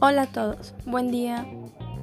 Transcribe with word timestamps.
Hola 0.00 0.22
a 0.22 0.26
todos, 0.26 0.74
buen 0.86 1.10
día 1.10 1.46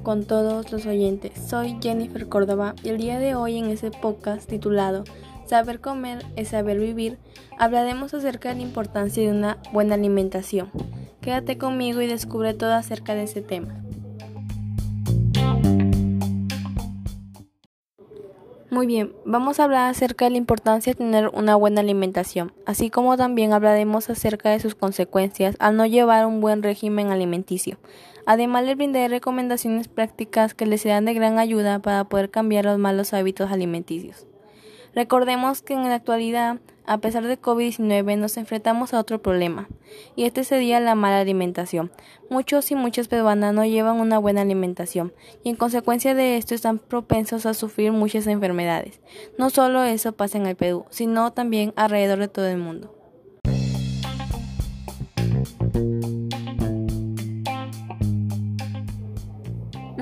con 0.02 0.24
todos 0.24 0.70
los 0.70 0.86
oyentes. 0.86 1.32
Soy 1.48 1.76
Jennifer 1.82 2.28
Córdoba 2.28 2.74
y 2.82 2.90
el 2.90 2.98
día 2.98 3.18
de 3.18 3.34
hoy 3.34 3.58
en 3.58 3.66
este 3.66 3.90
podcast 3.90 4.48
titulado 4.48 5.04
Saber 5.46 5.80
comer 5.80 6.24
es 6.36 6.48
saber 6.48 6.78
vivir, 6.78 7.18
hablaremos 7.58 8.14
acerca 8.14 8.50
de 8.50 8.56
la 8.56 8.62
importancia 8.62 9.22
de 9.22 9.30
una 9.30 9.58
buena 9.72 9.94
alimentación. 9.94 10.70
Quédate 11.20 11.58
conmigo 11.58 12.00
y 12.00 12.06
descubre 12.06 12.54
todo 12.54 12.74
acerca 12.74 13.14
de 13.14 13.24
ese 13.24 13.40
tema. 13.40 13.83
Muy 18.74 18.88
bien, 18.88 19.12
vamos 19.24 19.60
a 19.60 19.64
hablar 19.64 19.88
acerca 19.88 20.24
de 20.24 20.32
la 20.32 20.36
importancia 20.36 20.92
de 20.92 20.96
tener 20.96 21.28
una 21.28 21.54
buena 21.54 21.80
alimentación, 21.80 22.52
así 22.66 22.90
como 22.90 23.16
también 23.16 23.52
hablaremos 23.52 24.10
acerca 24.10 24.50
de 24.50 24.58
sus 24.58 24.74
consecuencias 24.74 25.54
al 25.60 25.76
no 25.76 25.86
llevar 25.86 26.26
un 26.26 26.40
buen 26.40 26.60
régimen 26.60 27.12
alimenticio. 27.12 27.78
Además, 28.26 28.64
les 28.64 28.76
brindaré 28.76 29.06
recomendaciones 29.06 29.86
prácticas 29.86 30.54
que 30.54 30.66
les 30.66 30.80
serán 30.80 31.04
de 31.04 31.14
gran 31.14 31.38
ayuda 31.38 31.78
para 31.78 32.02
poder 32.02 32.30
cambiar 32.30 32.64
los 32.64 32.78
malos 32.78 33.14
hábitos 33.14 33.52
alimenticios. 33.52 34.26
Recordemos 34.94 35.60
que 35.60 35.74
en 35.74 35.82
la 35.82 35.96
actualidad, 35.96 36.60
a 36.86 36.98
pesar 36.98 37.26
de 37.26 37.40
COVID-19, 37.40 38.16
nos 38.16 38.36
enfrentamos 38.36 38.94
a 38.94 39.00
otro 39.00 39.20
problema, 39.20 39.68
y 40.14 40.24
este 40.24 40.44
sería 40.44 40.78
la 40.78 40.94
mala 40.94 41.18
alimentación. 41.20 41.90
Muchos 42.30 42.70
y 42.70 42.76
muchas 42.76 43.08
peruanas 43.08 43.52
no 43.54 43.64
llevan 43.64 43.98
una 43.98 44.18
buena 44.18 44.42
alimentación, 44.42 45.12
y 45.42 45.50
en 45.50 45.56
consecuencia 45.56 46.14
de 46.14 46.36
esto 46.36 46.54
están 46.54 46.78
propensos 46.78 47.44
a 47.44 47.54
sufrir 47.54 47.90
muchas 47.90 48.28
enfermedades. 48.28 49.00
No 49.36 49.50
solo 49.50 49.82
eso 49.82 50.12
pasa 50.12 50.38
en 50.38 50.46
el 50.46 50.54
Perú, 50.54 50.84
sino 50.90 51.32
también 51.32 51.72
alrededor 51.74 52.20
de 52.20 52.28
todo 52.28 52.46
el 52.46 52.58
mundo. 52.58 52.94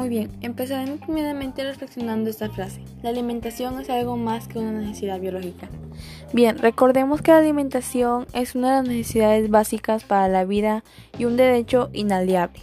Muy 0.03 0.08
bien, 0.08 0.33
empezaremos 0.41 0.98
primeramente 0.98 1.62
reflexionando 1.62 2.28
esta 2.28 2.50
frase. 2.50 2.83
La 3.05 3.11
alimentación 3.11 3.81
es 3.81 3.89
algo 3.89 4.17
más 4.17 4.48
que 4.48 4.59
una 4.59 4.72
necesidad 4.72 5.20
biológica. 5.20 5.69
Bien, 6.33 6.59
recordemos 6.59 7.22
que 7.22 7.31
la 7.31 7.39
alimentación 7.39 8.27
es 8.34 8.56
una 8.56 8.70
de 8.70 8.75
las 8.78 8.89
necesidades 8.89 9.48
básicas 9.48 10.03
para 10.03 10.27
la 10.27 10.44
vida 10.44 10.83
y 11.19 11.25
un 11.25 11.36
derecho 11.36 11.89
inaliable. 11.92 12.59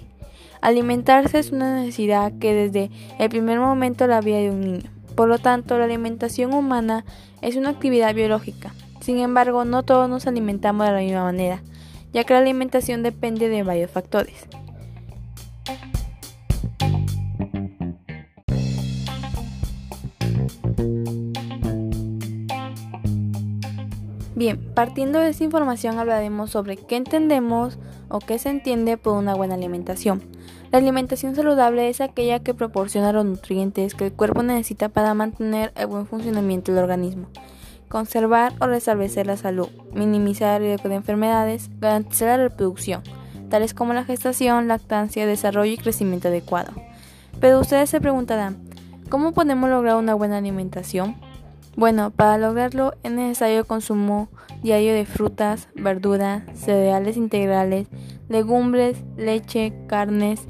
Alimentarse 0.60 1.40
es 1.40 1.54
una 1.54 1.80
necesidad 1.80 2.34
que 2.40 2.54
desde 2.54 2.92
el 3.20 3.30
primer 3.30 3.58
momento 3.58 4.06
la 4.06 4.20
vida 4.20 4.40
de 4.40 4.50
un 4.50 4.60
niño. 4.60 4.92
Por 5.16 5.30
lo 5.30 5.40
tanto, 5.40 5.78
la 5.78 5.86
alimentación 5.86 6.54
humana 6.54 7.06
es 7.42 7.56
una 7.56 7.70
actividad 7.70 8.14
biológica. 8.14 8.74
Sin 9.00 9.18
embargo, 9.18 9.64
no 9.64 9.84
todos 9.84 10.10
nos 10.10 10.28
alimentamos 10.28 10.88
de 10.88 10.92
la 10.92 11.00
misma 11.00 11.24
manera, 11.24 11.62
ya 12.12 12.26
que 12.26 12.34
la 12.34 12.40
alimentación 12.40 13.02
depende 13.02 13.48
de 13.48 13.64
varios 13.64 13.92
factores. 13.92 14.46
Bien, 24.40 24.58
partiendo 24.74 25.20
de 25.20 25.28
esta 25.28 25.44
información 25.44 26.00
hablaremos 26.00 26.50
sobre 26.50 26.78
qué 26.78 26.96
entendemos 26.96 27.78
o 28.08 28.20
qué 28.20 28.40
se 28.40 28.48
entiende 28.48 28.96
por 28.96 29.18
una 29.18 29.36
buena 29.36 29.56
alimentación. 29.56 30.22
La 30.72 30.78
alimentación 30.78 31.36
saludable 31.36 31.90
es 31.90 32.00
aquella 32.00 32.40
que 32.40 32.54
proporciona 32.54 33.12
los 33.12 33.26
nutrientes 33.26 33.96
que 33.96 34.06
el 34.06 34.14
cuerpo 34.14 34.42
necesita 34.42 34.88
para 34.88 35.14
mantener 35.14 35.74
el 35.76 35.88
buen 35.88 36.08
funcionamiento 36.08 36.72
del 36.72 36.86
organismo, 36.86 37.28
conservar 37.90 38.54
o 38.62 38.68
restablecer 38.68 39.28
la 39.28 39.36
salud, 39.36 39.68
minimizar 39.94 40.62
el 40.62 40.68
riesgo 40.70 40.88
de 40.88 40.96
enfermedades, 40.96 41.70
garantizar 41.82 42.30
la 42.30 42.48
reproducción, 42.48 43.04
tales 43.50 43.74
como 43.74 43.94
la 43.94 44.06
gestación, 44.06 44.70
lactancia, 44.70 45.28
desarrollo 45.28 45.74
y 45.74 45.78
crecimiento 45.78 46.30
adecuado. 46.30 46.72
Pero 47.42 47.60
ustedes 47.60 47.90
se 47.90 48.00
preguntarán, 48.00 48.58
¿cómo 49.10 49.34
podemos 49.34 49.70
lograr 49.70 49.98
una 49.98 50.14
buena 50.14 50.38
alimentación? 50.38 51.18
Bueno, 51.76 52.12
para 52.12 52.38
lograrlo 52.38 52.94
es 53.04 53.12
necesario 53.12 53.66
consumo 53.66 54.30
diario 54.64 54.94
de 54.94 55.06
frutas, 55.06 55.70
verduras, 55.76 56.44
cereales 56.54 57.16
integrales, 57.16 57.88
legumbres, 58.28 58.98
leche, 59.18 59.74
carnes, 59.88 60.42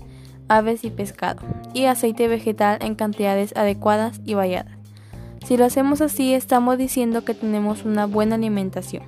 aves 0.48 0.84
y 0.84 0.90
pescado, 0.90 1.42
y 1.74 1.86
aceite 1.86 2.28
vegetal 2.28 2.80
en 2.82 2.96
cantidades 2.96 3.56
adecuadas 3.56 4.22
y 4.26 4.34
variadas. 4.34 4.74
Si 5.46 5.58
lo 5.58 5.66
hacemos 5.66 6.02
así, 6.02 6.34
estamos 6.34 6.78
diciendo 6.78 7.24
que 7.24 7.34
tenemos 7.34 7.86
una 7.86 8.06
buena 8.06 8.36
alimentación. 8.36 9.04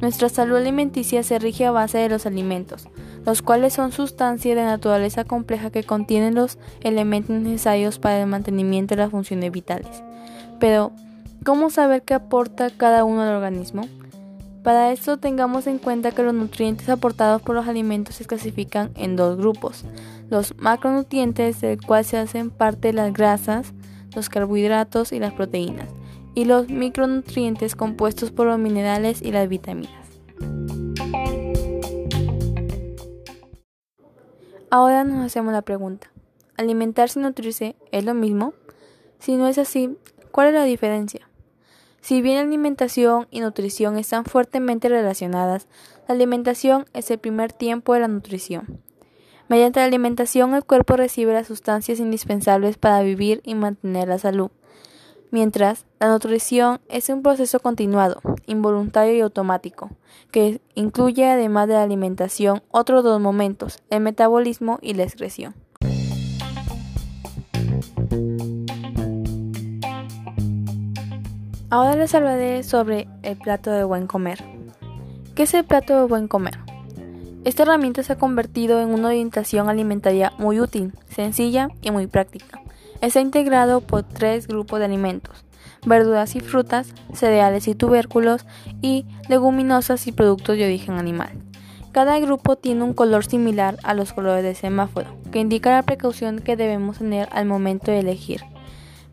Nuestra 0.00 0.28
salud 0.28 0.56
alimenticia 0.56 1.22
se 1.22 1.38
rige 1.38 1.66
a 1.66 1.70
base 1.70 1.98
de 1.98 2.08
los 2.08 2.26
alimentos, 2.26 2.88
los 3.24 3.42
cuales 3.42 3.72
son 3.72 3.92
sustancias 3.92 4.56
de 4.56 4.64
naturaleza 4.64 5.24
compleja 5.24 5.70
que 5.70 5.84
contienen 5.84 6.34
los 6.34 6.58
elementos 6.80 7.36
necesarios 7.36 7.98
para 7.98 8.20
el 8.20 8.26
mantenimiento 8.26 8.96
de 8.96 9.02
las 9.02 9.10
funciones 9.10 9.52
vitales. 9.52 10.02
Pero, 10.58 10.90
¿Cómo 11.44 11.70
saber 11.70 12.02
qué 12.02 12.14
aporta 12.14 12.70
cada 12.70 13.02
uno 13.02 13.22
al 13.22 13.34
organismo? 13.34 13.88
Para 14.62 14.92
esto 14.92 15.16
tengamos 15.16 15.66
en 15.66 15.78
cuenta 15.78 16.12
que 16.12 16.22
los 16.22 16.32
nutrientes 16.32 16.88
aportados 16.88 17.42
por 17.42 17.56
los 17.56 17.66
alimentos 17.66 18.14
se 18.14 18.26
clasifican 18.26 18.92
en 18.94 19.16
dos 19.16 19.36
grupos. 19.36 19.84
Los 20.30 20.56
macronutrientes, 20.58 21.60
del 21.60 21.84
cual 21.84 22.04
se 22.04 22.16
hacen 22.16 22.50
parte 22.50 22.92
las 22.92 23.12
grasas, 23.12 23.72
los 24.14 24.28
carbohidratos 24.28 25.10
y 25.10 25.18
las 25.18 25.32
proteínas, 25.32 25.88
y 26.36 26.44
los 26.44 26.68
micronutrientes 26.68 27.74
compuestos 27.74 28.30
por 28.30 28.46
los 28.46 28.60
minerales 28.60 29.20
y 29.20 29.32
las 29.32 29.48
vitaminas. 29.48 29.90
Ahora 34.70 35.02
nos 35.02 35.26
hacemos 35.26 35.52
la 35.52 35.62
pregunta, 35.62 36.12
¿alimentarse 36.56 37.18
y 37.18 37.22
nutrirse 37.24 37.74
es 37.90 38.04
lo 38.04 38.14
mismo? 38.14 38.54
Si 39.18 39.34
no 39.34 39.48
es 39.48 39.58
así, 39.58 39.98
¿cuál 40.30 40.48
es 40.48 40.54
la 40.54 40.64
diferencia? 40.64 41.28
Si 42.02 42.20
bien 42.20 42.38
alimentación 42.38 43.28
y 43.30 43.38
nutrición 43.38 43.96
están 43.96 44.24
fuertemente 44.24 44.88
relacionadas, 44.88 45.68
la 46.08 46.16
alimentación 46.16 46.84
es 46.94 47.08
el 47.12 47.18
primer 47.18 47.52
tiempo 47.52 47.94
de 47.94 48.00
la 48.00 48.08
nutrición. 48.08 48.82
Mediante 49.48 49.78
la 49.78 49.86
alimentación 49.86 50.52
el 50.54 50.64
cuerpo 50.64 50.96
recibe 50.96 51.32
las 51.32 51.46
sustancias 51.46 52.00
indispensables 52.00 52.76
para 52.76 53.02
vivir 53.02 53.40
y 53.44 53.54
mantener 53.54 54.08
la 54.08 54.18
salud, 54.18 54.50
mientras 55.30 55.86
la 56.00 56.08
nutrición 56.08 56.80
es 56.88 57.08
un 57.08 57.22
proceso 57.22 57.60
continuado, 57.60 58.20
involuntario 58.46 59.14
y 59.14 59.20
automático, 59.20 59.90
que 60.32 60.60
incluye 60.74 61.24
además 61.24 61.68
de 61.68 61.74
la 61.74 61.84
alimentación 61.84 62.64
otros 62.72 63.04
dos 63.04 63.20
momentos, 63.20 63.78
el 63.90 64.00
metabolismo 64.00 64.80
y 64.82 64.94
la 64.94 65.04
excreción. 65.04 65.54
Ahora 71.72 71.96
les 71.96 72.14
hablaré 72.14 72.62
sobre 72.64 73.08
el 73.22 73.38
plato 73.38 73.70
de 73.70 73.82
buen 73.82 74.06
comer. 74.06 74.44
¿Qué 75.34 75.44
es 75.44 75.54
el 75.54 75.64
plato 75.64 75.98
de 75.98 76.06
buen 76.06 76.28
comer? 76.28 76.58
Esta 77.46 77.62
herramienta 77.62 78.02
se 78.02 78.12
ha 78.12 78.18
convertido 78.18 78.82
en 78.82 78.90
una 78.90 79.08
orientación 79.08 79.70
alimentaria 79.70 80.34
muy 80.36 80.60
útil, 80.60 80.92
sencilla 81.08 81.68
y 81.80 81.90
muy 81.90 82.08
práctica. 82.08 82.60
Está 83.00 83.22
integrado 83.22 83.80
por 83.80 84.02
tres 84.02 84.48
grupos 84.48 84.80
de 84.80 84.84
alimentos, 84.84 85.46
verduras 85.86 86.36
y 86.36 86.40
frutas, 86.40 86.92
cereales 87.14 87.66
y 87.66 87.74
tubérculos 87.74 88.44
y 88.82 89.06
leguminosas 89.30 90.06
y 90.06 90.12
productos 90.12 90.58
de 90.58 90.66
origen 90.66 90.98
animal. 90.98 91.30
Cada 91.90 92.18
grupo 92.18 92.56
tiene 92.56 92.84
un 92.84 92.92
color 92.92 93.24
similar 93.24 93.78
a 93.82 93.94
los 93.94 94.12
colores 94.12 94.44
del 94.44 94.56
semáforo, 94.56 95.08
que 95.30 95.38
indica 95.38 95.70
la 95.70 95.84
precaución 95.84 96.40
que 96.40 96.54
debemos 96.54 96.98
tener 96.98 97.30
al 97.32 97.46
momento 97.46 97.90
de 97.90 98.00
elegir. 98.00 98.42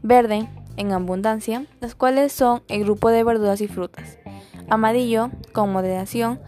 Verde, 0.01 0.49
en 0.79 0.93
abundancia, 0.93 1.65
las 1.81 1.93
cuales 1.93 2.31
son 2.31 2.63
el 2.69 2.85
grupo 2.85 3.09
de 3.09 3.23
verduras 3.23 3.59
y 3.59 3.67
frutas. 3.67 4.17
Amarillo, 4.69 5.29
con 5.51 5.73
moderación, 5.73 6.39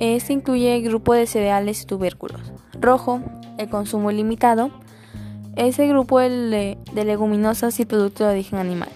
este 0.00 0.32
incluye 0.32 0.74
el 0.74 0.82
grupo 0.82 1.14
de 1.14 1.26
cereales 1.26 1.82
y 1.82 1.86
tubérculos. 1.86 2.52
Rojo, 2.80 3.20
el 3.56 3.68
consumo 3.68 4.10
ilimitado, 4.10 4.70
es 5.54 5.78
el 5.78 5.88
grupo 5.88 6.18
de, 6.18 6.78
leguminosas 6.94 7.78
y 7.78 7.84
productos 7.84 8.26
de 8.26 8.32
origen 8.32 8.58
animal. 8.58 8.88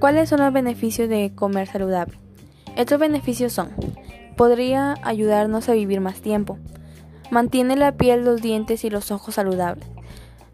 ¿Cuáles 0.00 0.28
son 0.28 0.40
los 0.40 0.52
beneficios 0.52 1.08
de 1.08 1.32
comer 1.32 1.68
saludable? 1.68 2.18
Estos 2.76 2.98
beneficios 2.98 3.52
son 3.52 3.68
podría 4.36 4.94
ayudarnos 5.02 5.68
a 5.68 5.72
vivir 5.72 6.00
más 6.00 6.20
tiempo. 6.20 6.58
Mantiene 7.30 7.76
la 7.76 7.92
piel, 7.92 8.24
los 8.24 8.42
dientes 8.42 8.84
y 8.84 8.90
los 8.90 9.10
ojos 9.10 9.36
saludables. 9.36 9.86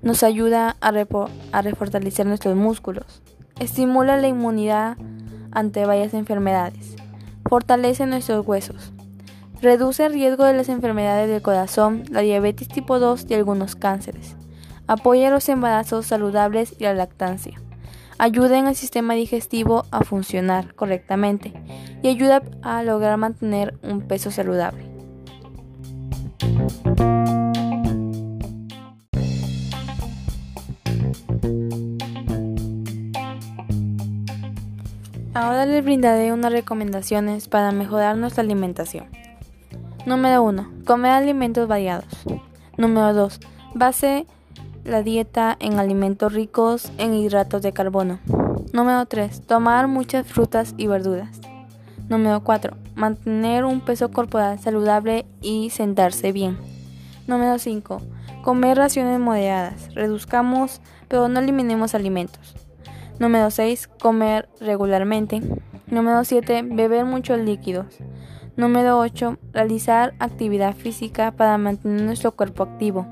Nos 0.01 0.23
ayuda 0.23 0.77
a, 0.81 0.93
refortalecer 1.63 2.27
nuestros 2.27 2.55
músculos. 2.55 3.23
Estimula 3.59 4.17
la 4.17 4.29
inmunidad 4.29 4.97
ante 5.51 5.85
varias 5.87 6.15
enfermedades. 6.15 6.95
Fortalece 7.49 8.07
nuestros 8.07 8.47
huesos. 8.47 8.93
Reduce 9.61 10.07
el 10.07 10.13
riesgo 10.13 10.45
de 10.45 10.53
las 10.53 10.69
enfermedades 10.69 11.29
del 11.29 11.43
corazón, 11.43 12.05
la 12.11 12.21
diabetes 12.21 12.69
tipo 12.69 13.01
2 13.01 13.27
y 13.29 13.35
algunos 13.35 13.75
cánceres. 13.75 14.37
Apoya 14.87 15.31
los 15.31 15.49
embarazos 15.49 16.07
saludables 16.07 16.77
y 16.79 16.85
la 16.85 16.95
lactancia. 16.95 17.61
Ayuda 18.19 18.59
en 18.59 18.67
el 18.67 18.75
sistema 18.75 19.15
digestivo 19.15 19.85
a 19.93 20.03
funcionar 20.03 20.75
correctamente 20.75 21.53
y 22.03 22.09
ayuda 22.09 22.43
a 22.63 22.83
lograr 22.83 23.17
mantener 23.17 23.79
un 23.83 24.01
peso 24.03 24.33
saludable. 24.33 24.85
Ahora 35.35 35.67
les 35.67 35.85
brindaré 35.85 36.33
unas 36.33 36.51
recomendaciones 36.51 37.47
para 37.47 37.71
mejorar 37.71 38.17
nuestra 38.17 38.43
alimentación. 38.43 39.07
Número 40.07 40.43
1. 40.43 40.73
Comer 40.85 41.13
alimentos 41.13 41.69
variados. 41.69 42.25
Número 42.77 43.15
2. 43.15 43.39
Base 43.75 44.27
la 44.89 45.03
dieta 45.03 45.57
en 45.61 45.79
alimentos 45.79 46.33
ricos 46.33 46.91
en 46.99 47.15
hidratos 47.15 47.63
de 47.63 47.73
carbono. 47.73 48.19
Número 48.73 49.05
3. 49.07 49.43
Tomar 49.43 49.87
muchas 49.87 50.27
frutas 50.27 50.75
y 50.77 50.87
verduras. 50.87 51.41
Número 52.09 52.43
4. 52.43 52.77
Mantener 52.95 53.65
un 53.65 53.81
peso 53.81 54.11
corporal 54.11 54.59
saludable 54.59 55.27
y 55.43 55.71
sentarse 55.71 56.33
bien. 56.33 56.59
Número 57.27 57.59
5. 57.59 58.01
Comer 58.43 58.79
raciones 58.79 59.21
moderadas. 59.21 59.95
Reduzcamos, 59.95 60.81
pero 61.07 61.29
no 61.29 61.41
eliminemos 61.41 61.95
alimentos. 61.95 62.55
Número 63.19 63.51
6. 63.51 63.89
Comer 64.01 64.49
regularmente. 64.61 65.43
Número 65.87 66.25
7. 66.25 66.63
Beber 66.63 67.05
muchos 67.05 67.39
líquidos. 67.39 67.87
Número 68.57 68.99
8. 68.99 69.39
Realizar 69.53 70.15
actividad 70.19 70.75
física 70.75 71.33
para 71.33 71.59
mantener 71.59 72.03
nuestro 72.03 72.33
cuerpo 72.33 72.63
activo. 72.63 73.07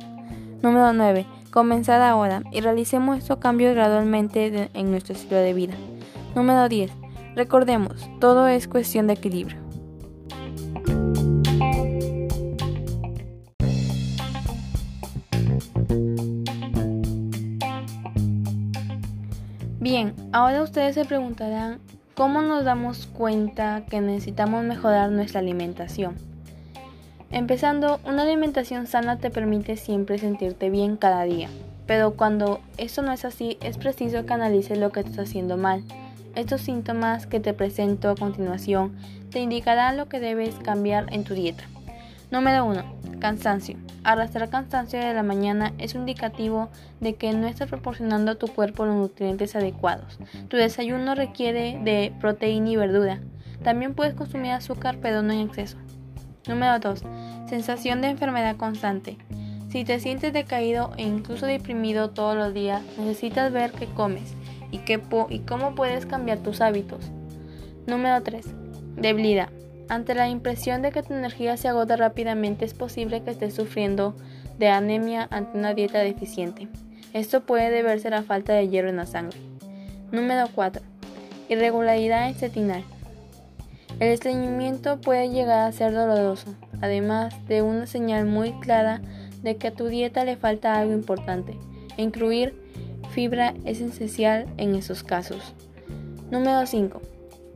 Número 0.63 0.93
9. 0.93 1.27
Comenzar 1.57 2.03
ahora 2.03 2.43
y 2.53 2.61
realicemos 2.61 3.17
estos 3.17 3.39
cambios 3.39 3.75
gradualmente 3.75 4.69
en 4.75 4.91
nuestro 4.91 5.15
estilo 5.15 5.41
de 5.41 5.55
vida. 5.55 5.73
Número 6.35 6.69
10. 6.69 6.93
Recordemos, 7.35 8.11
todo 8.21 8.47
es 8.47 8.69
cuestión 8.69 9.07
de 9.07 9.15
equilibrio. 9.15 9.57
Bien, 19.81 20.15
ahora 20.33 20.63
ustedes 20.63 20.95
se 20.95 21.07
preguntarán 21.07 21.79
cómo 22.15 22.43
nos 22.43 22.67
damos 22.67 23.07
cuenta 23.07 23.87
que 23.89 24.03
necesitamos 24.03 24.63
mejorar 24.63 25.11
nuestra 25.11 25.41
alimentación. 25.41 26.26
Empezando, 27.31 27.99
una 28.05 28.23
alimentación 28.23 28.87
sana 28.87 29.19
te 29.19 29.31
permite 29.31 29.77
siempre 29.77 30.17
sentirte 30.19 30.71
bien 30.71 30.97
cada 30.97 31.25
día, 31.25 31.49
pero 31.87 32.13
cuando 32.13 32.61
eso 32.79 33.03
no 33.03 33.13
es 33.13 33.25
así, 33.25 33.59
es 33.61 33.79
preciso 33.79 34.25
que 34.25 34.33
analices 34.33 34.79
lo 34.79 34.93
que 34.93 35.03
te 35.03 35.11
está 35.11 35.23
haciendo 35.23 35.57
mal. 35.57 35.83
Estos 36.37 36.61
síntomas 36.61 37.27
que 37.27 37.41
te 37.41 37.53
presento 37.53 38.11
a 38.11 38.15
continuación 38.15 38.95
te 39.31 39.41
indicarán 39.41 39.97
lo 39.97 40.09
que 40.09 40.21
debes 40.21 40.55
cambiar 40.55 41.13
en 41.13 41.25
tu 41.25 41.35
dieta. 41.35 41.65
Número 42.31 42.65
1. 42.65 42.85
Cansancio. 43.19 43.77
Arrastrar 44.05 44.49
cansancio 44.49 45.01
de 45.01 45.13
la 45.13 45.25
mañana 45.25 45.73
es 45.79 45.95
un 45.95 46.03
indicativo 46.03 46.69
de 47.01 47.15
que 47.15 47.33
no 47.33 47.49
estás 47.49 47.69
proporcionando 47.69 48.33
a 48.33 48.35
tu 48.37 48.47
cuerpo 48.47 48.85
los 48.85 48.95
nutrientes 48.95 49.57
adecuados. 49.57 50.19
Tu 50.49 50.57
desayuno 50.57 51.17
requiere 51.17 51.81
de 51.83 52.13
proteína 52.21 52.71
y 52.71 52.77
verdura. 52.77 53.19
También 53.65 53.95
puedes 53.95 54.15
consumir 54.15 54.53
azúcar 54.53 54.99
pero 55.03 55.23
no 55.23 55.33
en 55.33 55.41
exceso. 55.41 55.77
Número 56.49 56.79
2. 56.79 57.03
Sensación 57.49 58.01
de 58.01 58.09
enfermedad 58.09 58.57
constante. 58.57 59.17
Si 59.69 59.85
te 59.85 59.99
sientes 60.01 60.33
decaído 60.33 60.93
e 60.97 61.03
incluso 61.03 61.47
deprimido 61.47 62.11
todos 62.11 62.37
los 62.37 62.55
días, 62.55 62.83
necesitas 62.99 63.53
ver 63.53 63.73
qué 63.73 63.87
comes 63.87 64.35
y, 64.71 64.79
qué 64.79 65.01
y 65.29 65.39
cómo 65.41 65.75
puedes 65.75 66.07
cambiar 66.07 66.39
tus 66.39 66.61
hábitos. 66.61 67.11
Número 67.87 68.23
3. 68.23 68.47
Debilidad. 68.97 69.49
Ante 69.89 70.15
la 70.15 70.29
impresión 70.29 70.83
de 70.83 70.91
que 70.91 71.03
tu 71.03 71.15
energía 71.15 71.57
se 71.57 71.69
agota 71.69 71.97
rápidamente, 71.97 72.65
es 72.65 72.75
posible 72.75 73.23
que 73.23 73.31
estés 73.31 73.55
sufriendo 73.55 74.17
de 74.59 74.69
anemia 74.69 75.29
ante 75.31 75.59
una 75.59 75.75
dieta 75.75 75.99
deficiente. 75.99 76.69
Esto 77.13 77.43
puede 77.43 77.71
deberse 77.71 78.09
a 78.09 78.13
la 78.13 78.23
falta 78.23 78.53
de 78.53 78.69
hierro 78.69 78.89
en 78.89 78.97
la 78.97 79.07
sangre. 79.07 79.39
Número 80.11 80.49
4. 80.55 80.83
Irregularidad 81.49 82.29
intestinal. 82.29 82.83
El 83.99 84.09
estreñimiento 84.09 85.01
puede 85.01 85.31
llegar 85.31 85.67
a 85.67 85.73
ser 85.73 85.95
doloroso, 85.95 86.55
además 86.83 87.35
de 87.47 87.63
una 87.63 87.87
señal 87.87 88.27
muy 88.27 88.53
clara 88.61 89.01
de 89.43 89.57
que 89.57 89.69
a 89.69 89.75
tu 89.75 89.87
dieta 89.87 90.27
le 90.27 90.37
falta 90.37 90.79
algo 90.79 90.93
importante. 90.93 91.57
Incluir 91.97 92.55
fibra 93.11 93.55
es 93.65 93.81
esencial 93.81 94.47
en 94.59 94.75
esos 94.75 95.03
casos. 95.03 95.55
Número 96.31 96.67
5. 96.67 97.01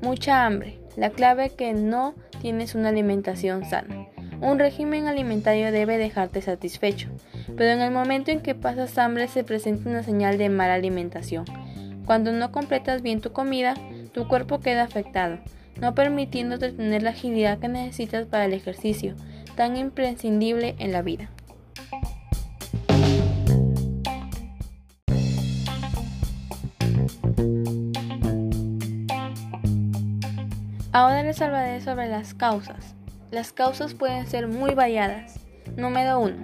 Mucha 0.01 0.47
hambre. 0.47 0.79
La 0.97 1.11
clave 1.11 1.51
que 1.51 1.75
no 1.75 2.15
tienes 2.41 2.75
una 2.75 2.89
alimentación 2.89 3.67
sana. 3.67 4.07
Un 4.41 4.59
régimen 4.59 5.09
alimentario 5.09 5.71
debe 5.71 5.99
dejarte 5.99 6.41
satisfecho, 6.41 7.11
pero 7.55 7.71
en 7.71 7.83
el 7.83 7.91
momento 7.91 8.31
en 8.31 8.41
que 8.41 8.55
pasas 8.55 8.97
hambre 8.97 9.29
se 9.29 9.45
presenta 9.45 9.91
una 9.91 10.03
señal 10.03 10.39
de 10.39 10.49
mala 10.49 10.73
alimentación. 10.73 11.45
Cuando 12.07 12.33
no 12.33 12.51
completas 12.51 13.03
bien 13.03 13.21
tu 13.21 13.33
comida, 13.33 13.75
tu 14.13 14.27
cuerpo 14.27 14.61
queda 14.61 14.85
afectado, 14.85 15.39
no 15.81 15.95
permitiéndote 15.95 16.73
tener 16.73 17.03
la 17.03 17.11
agilidad 17.11 17.59
que 17.59 17.69
necesitas 17.69 18.27
para 18.27 18.45
el 18.45 18.53
ejercicio, 18.53 19.15
tan 19.57 19.77
imprescindible 19.77 20.75
en 20.79 20.93
la 20.93 21.03
vida. 21.03 21.31
Ahora 30.93 31.23
les 31.23 31.41
hablaré 31.41 31.81
sobre 31.81 32.09
las 32.09 32.35
causas. 32.35 32.97
Las 33.31 33.53
causas 33.53 33.95
pueden 33.95 34.27
ser 34.27 34.49
muy 34.49 34.75
variadas. 34.75 35.39
Número 35.77 36.19
1. 36.19 36.35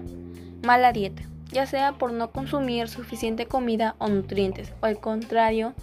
Mala 0.65 0.93
dieta, 0.93 1.23
ya 1.50 1.67
sea 1.67 1.94
por 1.94 2.12
no 2.12 2.31
consumir 2.31 2.89
suficiente 2.89 3.47
comida 3.47 3.97
o 3.99 4.09
nutrientes, 4.09 4.73
o 4.81 4.87
al 4.87 5.00
contrario, 5.00 5.75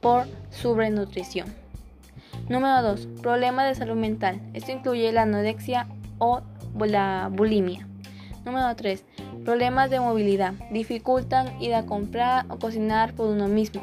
por 0.00 0.26
sobrenutrición. 0.50 1.63
Número 2.46 2.82
2. 2.82 3.08
Problemas 3.22 3.66
de 3.68 3.74
salud 3.74 3.96
mental. 3.96 4.38
Esto 4.52 4.70
incluye 4.70 5.10
la 5.12 5.22
anorexia 5.22 5.88
o 6.18 6.42
la 6.78 7.30
bulimia. 7.32 7.88
Número 8.44 8.76
3. 8.76 9.02
Problemas 9.46 9.88
de 9.88 9.98
movilidad. 9.98 10.52
Dificultan 10.70 11.58
ir 11.62 11.74
a 11.74 11.86
comprar 11.86 12.44
o 12.50 12.58
cocinar 12.58 13.14
por 13.14 13.30
uno 13.30 13.48
mismo. 13.48 13.80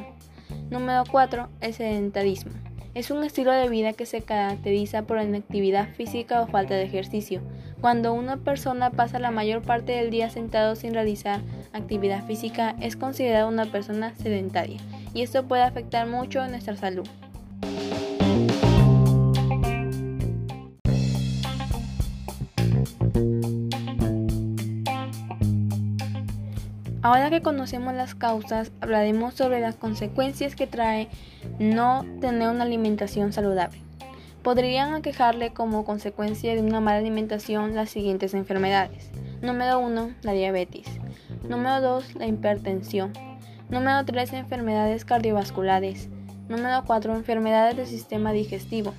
Número 0.69 1.05
4. 1.09 1.49
El 1.59 1.73
sedentarismo. 1.73 2.51
Es 2.93 3.09
un 3.09 3.23
estilo 3.23 3.51
de 3.51 3.67
vida 3.67 3.93
que 3.93 4.05
se 4.05 4.21
caracteriza 4.21 5.03
por 5.03 5.17
la 5.17 5.23
inactividad 5.23 5.89
física 5.95 6.41
o 6.41 6.47
falta 6.47 6.75
de 6.75 6.83
ejercicio. 6.83 7.41
Cuando 7.79 8.13
una 8.13 8.37
persona 8.37 8.91
pasa 8.91 9.17
la 9.17 9.31
mayor 9.31 9.63
parte 9.63 9.93
del 9.93 10.11
día 10.11 10.29
sentado 10.29 10.75
sin 10.75 10.93
realizar 10.93 11.41
actividad 11.73 12.27
física, 12.27 12.75
es 12.79 12.95
considerada 12.95 13.47
una 13.47 13.65
persona 13.65 14.13
sedentaria 14.17 14.79
y 15.15 15.23
esto 15.23 15.47
puede 15.47 15.63
afectar 15.63 16.05
mucho 16.05 16.47
nuestra 16.47 16.75
salud. 16.75 17.07
Ahora 27.03 27.31
que 27.31 27.41
conocemos 27.41 27.95
las 27.95 28.13
causas, 28.13 28.71
hablaremos 28.79 29.33
sobre 29.33 29.59
las 29.59 29.75
consecuencias 29.75 30.55
que 30.55 30.67
trae 30.67 31.09
no 31.57 32.05
tener 32.19 32.49
una 32.49 32.63
alimentación 32.63 33.33
saludable. 33.33 33.81
Podrían 34.43 34.93
aquejarle 34.93 35.51
como 35.51 35.83
consecuencia 35.83 36.53
de 36.53 36.61
una 36.61 36.79
mala 36.79 36.99
alimentación 36.99 37.73
las 37.73 37.89
siguientes 37.89 38.35
enfermedades. 38.35 39.09
Número 39.41 39.79
1, 39.79 40.11
la 40.21 40.33
diabetes. 40.33 40.85
Número 41.47 41.81
2, 41.81 42.15
la 42.15 42.27
hipertensión. 42.27 43.13
Número 43.69 44.05
3, 44.05 44.33
enfermedades 44.33 45.03
cardiovasculares. 45.03 46.07
Número 46.49 46.83
4, 46.85 47.15
enfermedades 47.15 47.77
del 47.77 47.87
sistema 47.87 48.31
digestivo. 48.31 48.93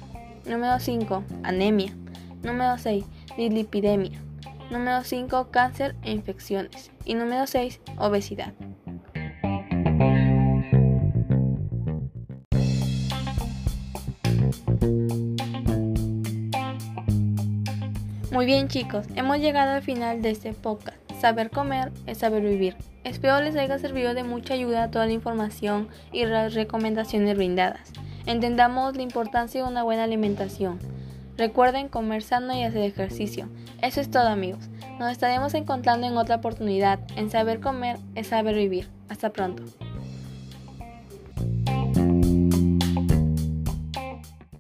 Número 0.45 0.81
5, 0.81 1.23
anemia. 1.45 1.95
Número 2.43 2.79
6, 2.79 3.05
dislipidemia. 3.37 4.21
Número 4.73 5.05
5, 5.05 5.49
cáncer 5.51 5.95
e 6.03 6.13
infecciones. 6.13 6.91
Y 7.05 7.13
número 7.13 7.47
6, 7.47 7.79
obesidad. 7.99 8.55
Muy 18.31 18.47
bien 18.47 18.69
chicos, 18.69 19.05
hemos 19.15 19.41
llegado 19.41 19.73
al 19.73 19.83
final 19.83 20.23
de 20.23 20.31
este 20.31 20.55
podcast. 20.55 20.97
Saber 21.21 21.51
comer 21.51 21.93
es 22.07 22.17
saber 22.17 22.43
vivir. 22.43 22.75
Espero 23.05 23.43
les 23.43 23.55
haya 23.57 23.79
servido 23.79 24.15
de 24.15 24.25
mucha 24.25 24.55
ayuda 24.55 24.91
toda 24.91 25.05
la 25.05 25.13
información 25.13 25.89
y 26.13 26.25
las 26.25 26.55
recomendaciones 26.55 27.37
brindadas. 27.37 27.93
Entendamos 28.25 28.97
la 28.97 29.03
importancia 29.03 29.63
de 29.63 29.69
una 29.69 29.83
buena 29.83 30.05
alimentación. 30.05 30.79
Recuerden 31.37 31.89
comer 31.89 32.23
sano 32.23 32.55
y 32.55 32.63
hacer 32.63 32.83
ejercicio. 32.83 33.49
Eso 33.81 34.01
es 34.01 34.11
todo 34.11 34.29
amigos. 34.29 34.69
Nos 34.99 35.11
estaremos 35.11 35.55
encontrando 35.55 36.07
en 36.07 36.17
otra 36.17 36.37
oportunidad. 36.37 37.01
En 37.17 37.31
saber 37.31 37.61
comer 37.61 37.99
es 38.15 38.29
saber 38.29 38.55
vivir. 38.55 38.89
Hasta 39.09 39.31
pronto. 39.31 39.63